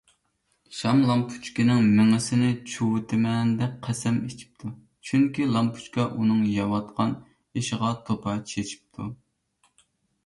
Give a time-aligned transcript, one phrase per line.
[0.75, 4.71] شام لامپۇچكىنىڭ مېڭىسىنى چۇۋۇۋېتىمەن دەپ قەسەم ئىچىپتۇ،
[5.11, 7.15] چۈنكى لامپۇچكا ئۇنىڭ يەۋاتقان
[7.61, 9.11] ئېشىغا توپا چېچىپتۇ.